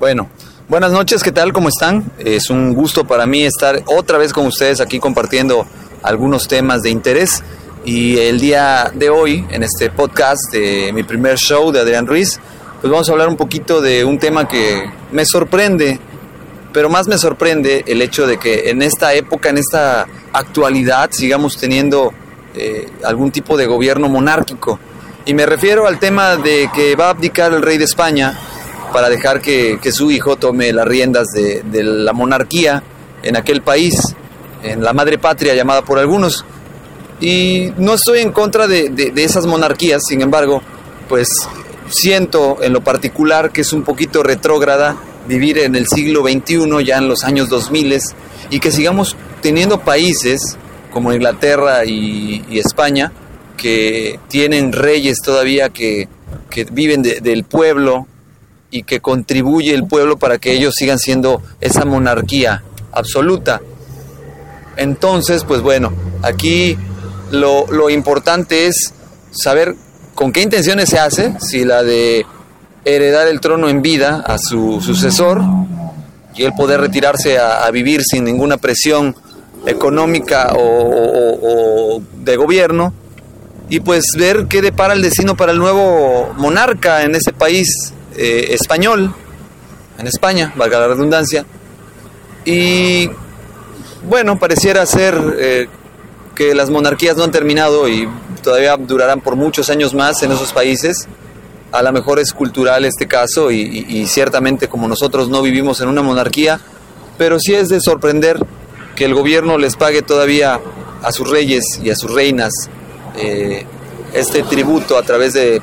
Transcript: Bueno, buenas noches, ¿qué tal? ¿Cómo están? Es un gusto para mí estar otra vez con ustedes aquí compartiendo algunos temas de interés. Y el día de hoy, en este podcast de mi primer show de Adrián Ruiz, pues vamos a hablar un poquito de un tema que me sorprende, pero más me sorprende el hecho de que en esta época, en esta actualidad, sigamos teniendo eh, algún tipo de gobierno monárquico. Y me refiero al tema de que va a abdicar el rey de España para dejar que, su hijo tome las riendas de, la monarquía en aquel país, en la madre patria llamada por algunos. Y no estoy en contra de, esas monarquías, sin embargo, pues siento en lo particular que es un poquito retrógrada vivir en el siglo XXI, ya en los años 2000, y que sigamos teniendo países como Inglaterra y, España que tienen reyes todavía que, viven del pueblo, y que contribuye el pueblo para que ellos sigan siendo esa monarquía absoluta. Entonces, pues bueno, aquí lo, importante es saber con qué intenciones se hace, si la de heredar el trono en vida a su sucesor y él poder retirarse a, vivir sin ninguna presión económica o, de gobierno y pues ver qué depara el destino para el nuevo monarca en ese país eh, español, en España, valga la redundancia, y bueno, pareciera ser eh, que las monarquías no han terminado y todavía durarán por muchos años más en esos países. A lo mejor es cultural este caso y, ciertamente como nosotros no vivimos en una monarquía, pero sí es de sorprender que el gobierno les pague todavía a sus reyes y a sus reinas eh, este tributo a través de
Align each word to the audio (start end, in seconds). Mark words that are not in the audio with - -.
Bueno, 0.00 0.30
buenas 0.66 0.92
noches, 0.92 1.22
¿qué 1.22 1.30
tal? 1.30 1.52
¿Cómo 1.52 1.68
están? 1.68 2.10
Es 2.18 2.48
un 2.48 2.72
gusto 2.72 3.06
para 3.06 3.26
mí 3.26 3.44
estar 3.44 3.82
otra 3.84 4.16
vez 4.16 4.32
con 4.32 4.46
ustedes 4.46 4.80
aquí 4.80 4.98
compartiendo 4.98 5.66
algunos 6.02 6.48
temas 6.48 6.80
de 6.80 6.88
interés. 6.88 7.44
Y 7.84 8.16
el 8.16 8.40
día 8.40 8.90
de 8.94 9.10
hoy, 9.10 9.46
en 9.50 9.62
este 9.62 9.90
podcast 9.90 10.40
de 10.52 10.90
mi 10.94 11.02
primer 11.02 11.36
show 11.36 11.70
de 11.70 11.80
Adrián 11.80 12.06
Ruiz, 12.06 12.40
pues 12.80 12.90
vamos 12.90 13.10
a 13.10 13.12
hablar 13.12 13.28
un 13.28 13.36
poquito 13.36 13.82
de 13.82 14.02
un 14.06 14.18
tema 14.18 14.48
que 14.48 14.90
me 15.12 15.26
sorprende, 15.26 16.00
pero 16.72 16.88
más 16.88 17.06
me 17.06 17.18
sorprende 17.18 17.84
el 17.86 18.00
hecho 18.00 18.26
de 18.26 18.38
que 18.38 18.70
en 18.70 18.80
esta 18.80 19.12
época, 19.12 19.50
en 19.50 19.58
esta 19.58 20.06
actualidad, 20.32 21.10
sigamos 21.12 21.58
teniendo 21.58 22.14
eh, 22.54 22.88
algún 23.04 23.30
tipo 23.32 23.54
de 23.54 23.66
gobierno 23.66 24.08
monárquico. 24.08 24.80
Y 25.26 25.34
me 25.34 25.44
refiero 25.44 25.86
al 25.86 25.98
tema 25.98 26.36
de 26.36 26.70
que 26.74 26.96
va 26.96 27.08
a 27.08 27.10
abdicar 27.10 27.52
el 27.52 27.60
rey 27.60 27.76
de 27.76 27.84
España 27.84 28.38
para 28.92 29.08
dejar 29.08 29.40
que, 29.40 29.78
su 29.92 30.10
hijo 30.10 30.36
tome 30.36 30.72
las 30.72 30.86
riendas 30.86 31.28
de, 31.34 31.62
la 31.82 32.12
monarquía 32.12 32.82
en 33.22 33.36
aquel 33.36 33.62
país, 33.62 33.94
en 34.62 34.82
la 34.82 34.92
madre 34.92 35.18
patria 35.18 35.54
llamada 35.54 35.82
por 35.82 35.98
algunos. 35.98 36.44
Y 37.20 37.72
no 37.76 37.94
estoy 37.94 38.20
en 38.20 38.32
contra 38.32 38.66
de, 38.66 39.12
esas 39.16 39.46
monarquías, 39.46 40.02
sin 40.06 40.22
embargo, 40.22 40.62
pues 41.08 41.28
siento 41.88 42.58
en 42.62 42.72
lo 42.72 42.82
particular 42.82 43.50
que 43.50 43.62
es 43.62 43.72
un 43.72 43.82
poquito 43.82 44.22
retrógrada 44.22 44.96
vivir 45.26 45.58
en 45.58 45.74
el 45.74 45.86
siglo 45.86 46.22
XXI, 46.22 46.84
ya 46.84 46.98
en 46.98 47.08
los 47.08 47.24
años 47.24 47.48
2000, 47.48 47.98
y 48.50 48.60
que 48.60 48.72
sigamos 48.72 49.16
teniendo 49.42 49.80
países 49.80 50.56
como 50.90 51.12
Inglaterra 51.12 51.84
y, 51.84 52.58
España 52.58 53.12
que 53.56 54.18
tienen 54.28 54.72
reyes 54.72 55.18
todavía 55.22 55.68
que, 55.68 56.08
viven 56.72 57.02
del 57.02 57.44
pueblo, 57.44 58.06
y 58.70 58.84
que 58.84 59.00
contribuye 59.00 59.74
el 59.74 59.86
pueblo 59.86 60.18
para 60.18 60.38
que 60.38 60.52
ellos 60.52 60.74
sigan 60.76 60.98
siendo 60.98 61.42
esa 61.60 61.84
monarquía 61.84 62.62
absoluta. 62.92 63.60
Entonces, 64.76 65.44
pues 65.44 65.60
bueno, 65.60 65.92
aquí 66.22 66.76
lo, 67.30 67.90
importante 67.90 68.66
es 68.66 68.94
saber 69.30 69.74
con 70.14 70.32
qué 70.32 70.42
intenciones 70.42 70.88
se 70.88 70.98
hace, 70.98 71.34
si 71.40 71.64
la 71.64 71.82
de 71.82 72.24
heredar 72.84 73.28
el 73.28 73.40
trono 73.40 73.68
en 73.68 73.82
vida 73.82 74.22
a 74.26 74.38
su 74.38 74.80
sucesor 74.80 75.42
y 76.34 76.44
él 76.44 76.52
poder 76.56 76.80
retirarse 76.80 77.38
a, 77.38 77.70
vivir 77.70 78.02
sin 78.02 78.24
ninguna 78.24 78.56
presión 78.56 79.14
económica 79.66 80.52
o, 80.56 82.00
de 82.16 82.36
gobierno 82.36 82.92
y 83.68 83.80
pues 83.80 84.04
ver 84.16 84.46
qué 84.48 84.62
depara 84.62 84.94
el 84.94 85.02
destino 85.02 85.36
para 85.36 85.52
el 85.52 85.58
nuevo 85.58 86.32
monarca 86.36 87.02
en 87.02 87.14
ese 87.14 87.32
país 87.32 87.92
eh, 88.16 88.48
español, 88.50 89.14
en 89.98 90.06
España, 90.06 90.52
valga 90.56 90.80
la 90.80 90.88
redundancia, 90.88 91.44
y 92.44 93.10
bueno, 94.08 94.38
pareciera 94.38 94.86
ser 94.86 95.36
eh, 95.38 95.68
que 96.34 96.54
las 96.54 96.70
monarquías 96.70 97.16
no 97.16 97.24
han 97.24 97.30
terminado 97.30 97.88
y 97.88 98.08
todavía 98.42 98.76
durarán 98.76 99.20
por 99.20 99.36
muchos 99.36 99.68
años 99.68 99.94
más 99.94 100.22
en 100.22 100.32
esos 100.32 100.52
países. 100.52 101.06
A 101.70 101.82
lo 101.82 101.92
mejor 101.92 102.18
es 102.18 102.32
cultural 102.32 102.84
este 102.84 103.06
caso 103.06 103.50
y, 103.50 104.06
ciertamente 104.06 104.68
como 104.68 104.88
nosotros 104.88 105.28
no 105.28 105.42
vivimos 105.42 105.80
en 105.80 105.88
una 105.88 106.02
monarquía, 106.02 106.58
pero 107.18 107.38
sí 107.38 107.54
es 107.54 107.68
de 107.68 107.80
sorprender 107.80 108.38
que 108.96 109.04
el 109.04 109.14
gobierno 109.14 109.58
les 109.58 109.76
pague 109.76 110.02
todavía 110.02 110.60
a 111.02 111.12
sus 111.12 111.30
reyes 111.30 111.64
y 111.82 111.90
a 111.90 111.96
sus 111.96 112.10
reinas 112.10 112.52
eh, 113.16 113.64
este 114.12 114.42
tributo 114.42 114.96
a 114.98 115.02
través 115.02 115.34
de 115.34 115.56